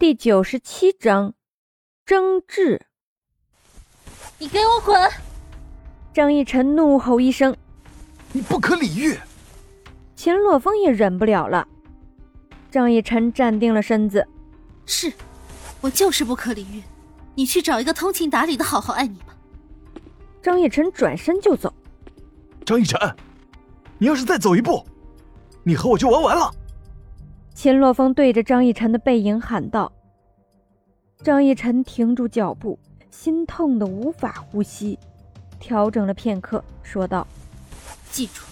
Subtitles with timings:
[0.00, 1.34] 第九十七章，
[2.06, 2.86] 争执。
[4.38, 4.96] 你给我滚！
[6.14, 7.56] 张逸晨怒吼一声
[8.30, 9.18] ：“你不可理喻！”
[10.14, 11.66] 秦洛风也忍不了了。
[12.70, 14.24] 张逸晨站定了身子
[14.86, 15.12] ：“是，
[15.80, 16.80] 我就是不可理喻。
[17.34, 19.36] 你去找一个通情达理的好好爱你吧。”
[20.40, 21.74] 张逸晨转身就走。
[22.64, 22.96] 张逸晨，
[23.98, 24.86] 你要是再走一步，
[25.64, 26.54] 你和我就玩完了。
[27.60, 29.90] 秦洛风对着张逸晨的背影喊道
[31.24, 32.78] ：“张逸晨，停住脚步，
[33.10, 34.96] 心痛的无法呼吸，
[35.58, 37.26] 调整了片刻，说道
[38.12, 38.44] ：‘记住，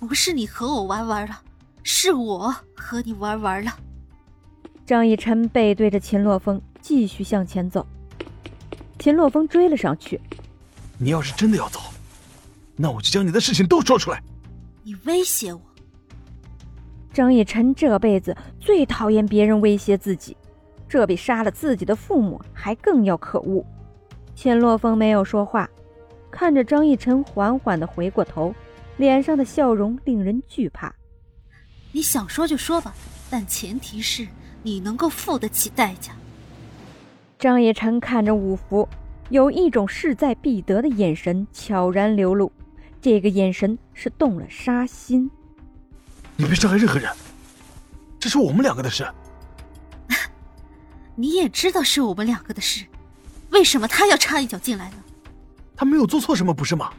[0.00, 1.40] 不是你和我玩玩了，
[1.84, 3.72] 是我和你玩玩了。’”
[4.84, 7.86] 张逸晨背对着秦洛风，继续向前走。
[8.98, 10.20] 秦洛风追了上去
[10.98, 11.78] ：“你要是真的要走，
[12.74, 14.20] 那我就将你的事情都说出来。”
[14.82, 15.69] 你威胁我。
[17.12, 20.36] 张逸晨这辈子最讨厌别人威胁自己，
[20.88, 23.64] 这比杀了自己的父母还更要可恶。
[24.34, 25.68] 钱洛风没有说话，
[26.30, 28.54] 看着张逸晨缓缓地回过头，
[28.96, 30.94] 脸上的笑容令人惧怕。
[31.92, 32.94] 你想说就说吧，
[33.28, 34.26] 但前提是
[34.62, 36.12] 你能够付得起代价。
[37.38, 38.88] 张逸晨看着五福，
[39.30, 42.52] 有一种势在必得的眼神悄然流露，
[43.00, 45.28] 这个眼神是动了杀心。
[46.40, 47.14] 你别伤害任何人，
[48.18, 49.06] 这是我们两个的事。
[51.14, 52.86] 你也知道是我们两个的事，
[53.50, 54.96] 为什么他要插一脚进来呢？
[55.76, 56.94] 他没有做错什么，不是吗？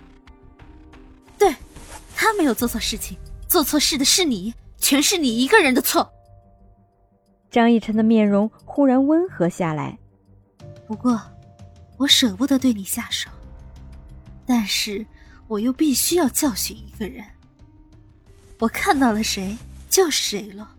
[1.40, 1.56] 对，
[2.16, 6.08] 他没有做错事情，做错事的是你，全是你一个人的错。
[7.50, 9.98] 张逸晨的面容忽然温和下来。
[10.88, 11.20] 不过，
[11.98, 13.28] 我舍不得对你下手，
[14.46, 15.04] 但是
[15.48, 17.26] 我又必须要教训一个人。
[18.62, 19.58] 我看到了谁，
[19.90, 20.70] 就是谁了。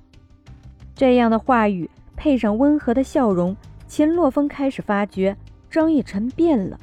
[0.94, 3.56] 这样的话语配上温和的笑容，
[3.88, 5.36] 秦洛风开始发觉
[5.68, 6.78] 张逸晨变了。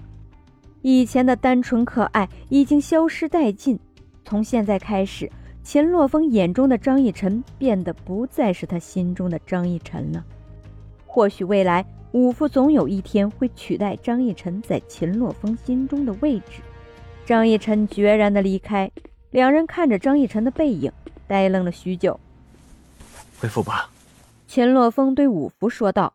[0.82, 3.80] 以前的单纯可爱已经消失殆尽。
[4.26, 5.32] 从现在开始，
[5.64, 10.22] 秦洛风眼中的张逸晨变得不再是他心中的张逸晨了。
[11.06, 16.62] 或许未来五福总有一天会取代张逸晨在秦洛风心中的位置。
[17.26, 18.92] 张逸晨决然的离开。
[19.32, 20.92] 两人看着张逸晨的背影，
[21.28, 22.20] 呆愣了许久。
[23.40, 23.90] 回府吧，
[24.48, 26.14] 秦洛风对五福说道。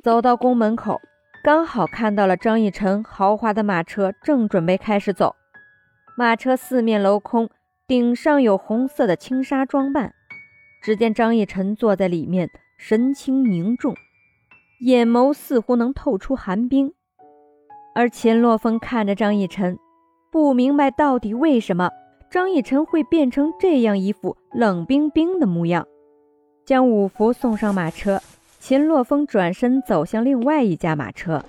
[0.00, 1.00] 走到宫门口，
[1.42, 5.34] 刚好看到了张逸晨豪华的马车正准备开始走。
[6.16, 7.50] 马车四面镂空，
[7.88, 10.14] 顶上有红色的轻纱装扮。
[10.80, 12.48] 只见张逸晨坐在里面，
[12.78, 13.96] 神情凝重，
[14.82, 16.94] 眼眸似乎能透出寒冰。
[17.96, 19.76] 而秦洛风看着张逸晨，
[20.30, 21.90] 不明白到底为什么。
[22.28, 25.86] 张逸晨会变成这样一副冷冰冰的模样，
[26.64, 28.20] 将五福送上马车。
[28.58, 31.40] 秦洛风转身走向另外一架马车。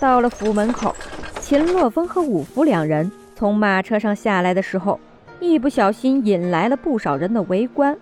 [0.00, 0.94] 到了府门口，
[1.40, 4.98] 秦洛风和五福两人从马车上下来的时候，
[5.40, 7.94] 一不小心引来了不少人的围观。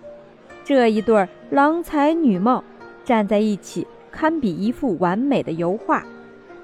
[0.63, 2.63] 这一对郎才女貌
[3.03, 6.05] 站在一起，堪比一幅完美的油画，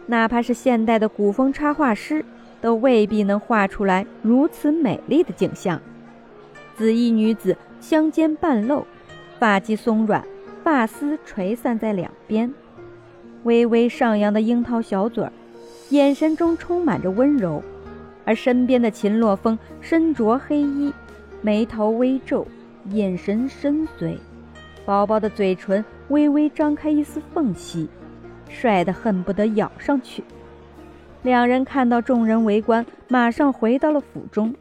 [0.06, 2.24] 哪怕是现代的古风插画师。
[2.62, 5.82] 都未必能画出来如此美丽的景象。
[6.76, 8.86] 紫衣女子香肩半露，
[9.38, 10.24] 发髻松软，
[10.64, 12.54] 发丝垂散在两边，
[13.44, 15.32] 微微上扬的樱桃小嘴儿，
[15.90, 17.64] 眼神中充满着温柔。
[18.26, 20.94] 而身边的秦洛风身着黑衣，
[21.42, 22.46] 眉头微皱，
[22.92, 24.18] 眼神深邃，
[24.86, 27.90] 薄薄的嘴唇微微张开一丝缝隙，
[28.48, 30.24] 帅得恨不得咬上去。
[31.22, 34.56] 两人看到众人围观，马上回到了府中。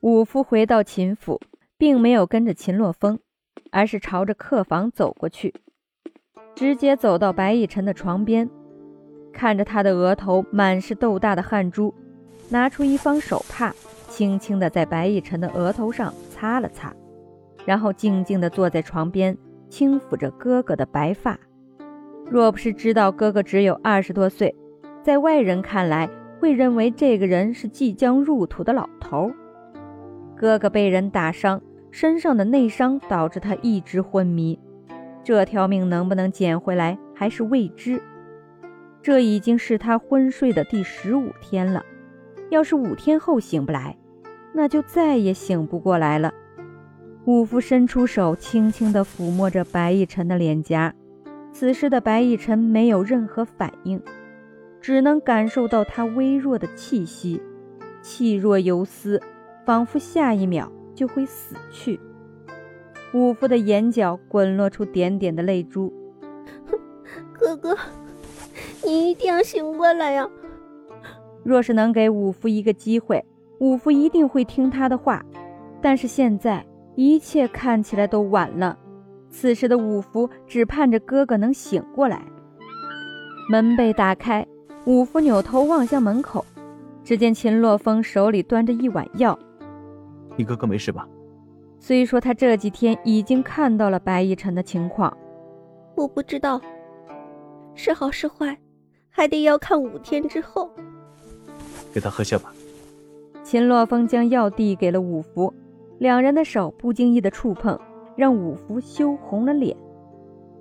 [0.00, 1.40] 五夫回到秦府，
[1.78, 3.18] 并没有跟着秦洛风，
[3.70, 5.54] 而是朝着客房走过去，
[6.56, 8.50] 直接走到白逸晨的床边，
[9.32, 11.94] 看着他的额头满是豆大的汗珠，
[12.48, 13.72] 拿出一方手帕，
[14.08, 16.92] 轻轻地在白逸晨的额头上擦了擦，
[17.64, 19.36] 然后静静地坐在床边，
[19.68, 21.38] 轻抚着哥哥的白发。
[22.26, 24.54] 若不是知道哥哥只有二十多岁，
[25.02, 26.08] 在外人看来，
[26.38, 29.32] 会认为这个人是即将入土的老头。
[30.36, 31.60] 哥哥被人打伤，
[31.90, 34.58] 身上的内伤导致他一直昏迷。
[35.24, 38.00] 这条命能不能捡回来，还是未知。
[39.02, 41.84] 这已经是他昏睡的第十五天了。
[42.50, 43.96] 要是五天后醒不来，
[44.52, 46.32] 那就再也醒不过来了。
[47.24, 50.94] 五福伸出手，轻轻地抚摸着白逸晨的脸颊。
[51.52, 54.00] 此时的白逸晨没有任何反应。
[54.80, 57.40] 只能感受到他微弱的气息，
[58.02, 59.20] 气若游丝，
[59.64, 62.00] 仿佛下一秒就会死去。
[63.12, 65.92] 五福的眼角滚落出点点的泪珠，
[67.32, 67.76] 哥哥，
[68.84, 70.28] 你一定要醒过来呀！
[71.42, 73.24] 若是能给五福一个机会，
[73.58, 75.24] 五福一定会听他的话。
[75.82, 78.78] 但是现在一切看起来都晚了。
[79.30, 82.22] 此时的五福只盼着哥哥能醒过来。
[83.50, 84.46] 门被打开，
[84.86, 86.44] 五福扭头望向门口，
[87.04, 89.38] 只见秦洛风手里端着一碗药。
[90.36, 91.06] 你哥哥没事吧？
[91.78, 95.14] 虽说他这几天已经看到了白逸晨的情况，
[95.96, 96.60] 我不知道
[97.74, 98.56] 是好是坏，
[99.10, 100.70] 还得要看五天之后。
[101.92, 102.52] 给他喝下吧。
[103.42, 105.52] 秦洛风将药递给了五福，
[105.98, 107.78] 两人的手不经意的触碰，
[108.16, 109.76] 让五福羞红了脸。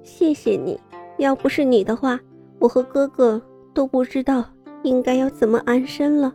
[0.03, 0.77] 谢谢你，
[1.17, 2.19] 要不是你的话，
[2.59, 3.41] 我和哥哥
[3.79, 4.43] 都不知道
[4.83, 6.33] 应该要怎么安身了。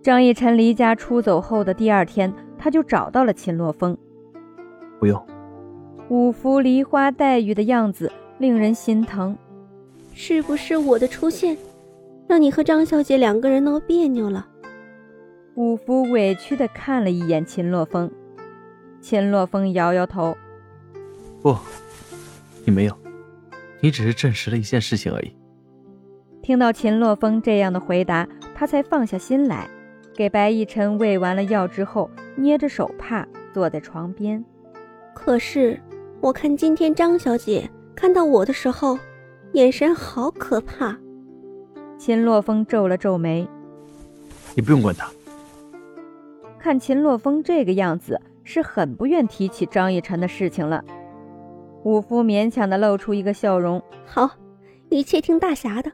[0.00, 2.32] 张逸晨离家出走后的第二天。
[2.58, 3.96] 他就找到了秦洛风。
[4.98, 5.24] 不用。
[6.08, 9.36] 五福梨花带雨的样子令人心疼。
[10.14, 11.56] 是不是我的出现，
[12.26, 14.48] 让你和张小姐两个人闹别扭了？
[15.54, 18.10] 五福委屈地看了一眼秦洛风。
[19.00, 20.34] 秦洛风摇摇头
[21.42, 21.54] ：“不，
[22.64, 22.96] 你没有，
[23.80, 25.30] 你只是证实了一件事情而已。”
[26.42, 29.68] 听到秦洛风这样的回答，他才放下心来。
[30.14, 34.42] 给白逸晨喂完了药之后，捏着手帕坐在床边。
[35.12, 35.78] 可是
[36.20, 38.98] 我看今天张小姐看到我的时候，
[39.52, 40.96] 眼神好可怕。
[41.98, 43.46] 秦洛风皱了皱眉
[44.54, 45.10] ：“你不用管他。”
[46.58, 50.84] 看秦洛风这个样子，是很不愿提起张逸晨的事情了。
[51.84, 54.30] 武夫勉强的露出一个笑容：“好，
[54.88, 55.92] 一切听大侠的。”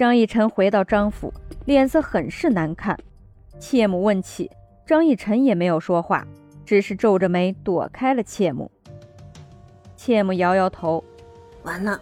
[0.00, 1.30] 张逸晨回到张府。
[1.66, 2.98] 脸色很是难看，
[3.58, 4.50] 妾母问起，
[4.86, 6.26] 张逸晨也没有说话，
[6.64, 8.70] 只是皱着眉躲开了妾母。
[9.98, 11.04] 妾母摇摇头，
[11.64, 12.00] 完了，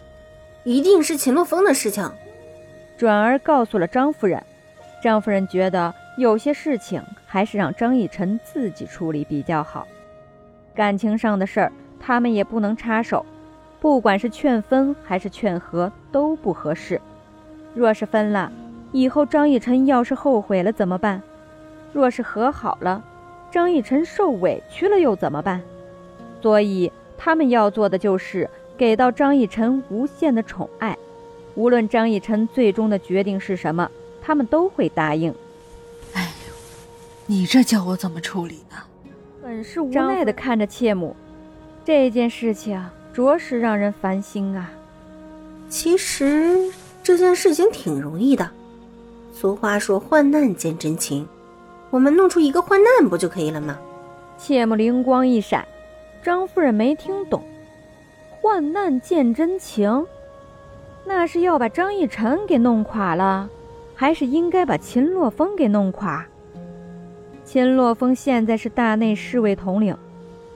[0.62, 2.08] 一定是秦洛风的事情。
[2.96, 4.40] 转而告诉了张夫人，
[5.02, 9.88] 张夫人觉得有些事情还是让张逸晨自己处理比较好，
[10.72, 13.26] 感情上的事儿他们也不能插手，
[13.80, 17.00] 不管是劝分还是劝和都不合适，
[17.74, 18.50] 若是分了。
[18.92, 21.22] 以后张逸晨要是后悔了怎么办？
[21.92, 23.04] 若是和好了，
[23.50, 25.60] 张逸晨受委屈了又怎么办？
[26.40, 30.96] 所以他们要做的就是给到张逸晨无限的宠爱，
[31.54, 33.90] 无论张逸晨最终的决定是什么，
[34.22, 35.34] 他们都会答应。
[36.14, 36.54] 哎呦，
[37.26, 38.76] 你这叫我怎么处理呢？
[39.42, 41.16] 很是无奈的看着妾母，
[41.84, 42.82] 这件事情
[43.12, 44.70] 着实让人烦心啊。
[45.68, 46.70] 其实
[47.08, 48.46] 这件事情挺容易的。
[49.32, 51.26] 俗话说“患难见真情”，
[51.88, 53.78] 我们弄出一个患难不就可以了吗？
[54.36, 55.66] 切莫灵光一闪，
[56.22, 57.42] 张夫人没听懂
[58.42, 60.06] ，“患难见真情”，
[61.06, 63.48] 那是要把张逸晨给弄垮了，
[63.94, 66.22] 还是应该把秦洛风给弄垮？
[67.42, 69.96] 秦洛风现在是大内侍卫统领，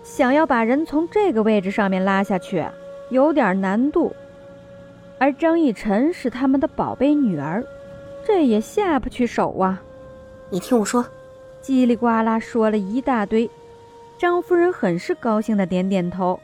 [0.03, 2.63] 想要把人从这个位置上面拉下去，
[3.09, 4.15] 有点难度。
[5.23, 7.65] 而张逸晨是他们的宝贝女儿。
[8.27, 9.81] 这也下不去手啊！
[10.51, 11.07] 你听我说，
[11.63, 13.49] 叽里呱啦说了一大堆，
[14.19, 16.41] 张夫人很是高兴的点点头。